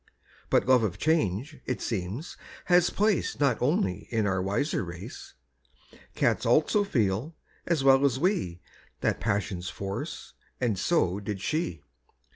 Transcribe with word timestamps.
But 0.49 0.65
love 0.67 0.81
of 0.81 0.97
change, 0.97 1.59
it 1.67 1.79
seems, 1.79 2.35
has 2.65 2.89
place 2.89 3.39
Not 3.39 3.61
only 3.61 4.07
in 4.09 4.25
our 4.25 4.41
wiser 4.41 4.83
race; 4.83 5.35
Cats 6.15 6.43
also 6.43 6.83
feel, 6.83 7.35
as 7.67 7.83
well 7.83 8.03
as 8.03 8.17
we, 8.17 8.61
That 9.01 9.19
passion's 9.19 9.69
force, 9.69 10.33
and 10.59 10.79
so 10.79 11.19
did 11.19 11.39
she. 11.39 11.83